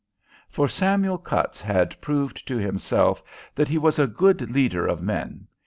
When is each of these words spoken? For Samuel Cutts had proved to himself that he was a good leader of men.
For 0.49 0.67
Samuel 0.67 1.19
Cutts 1.19 1.61
had 1.61 2.01
proved 2.01 2.47
to 2.47 2.57
himself 2.57 3.21
that 3.53 3.67
he 3.69 3.77
was 3.77 3.99
a 3.99 4.07
good 4.07 4.49
leader 4.49 4.87
of 4.87 4.99
men. 4.99 5.45